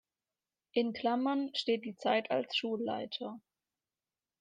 [0.71, 3.39] In Klammern steht die Zeit als Schulleiter.